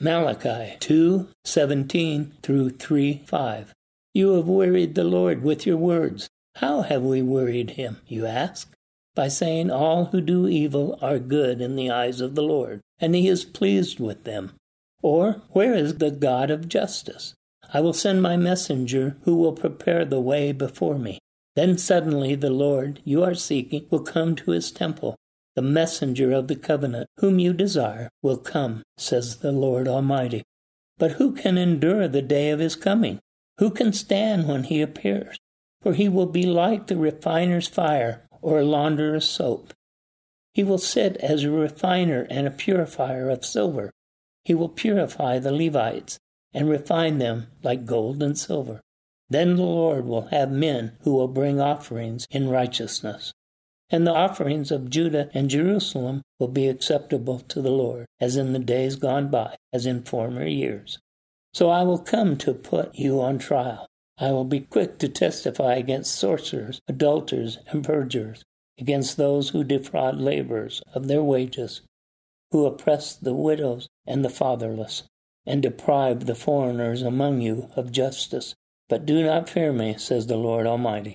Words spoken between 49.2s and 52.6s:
Then the Lord will have men who will bring offerings in